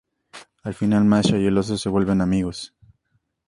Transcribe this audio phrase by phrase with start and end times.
[0.63, 2.73] Al final, Masha y el oso se vuelven amigos.